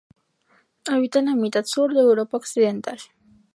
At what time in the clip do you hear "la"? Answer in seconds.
1.27-1.35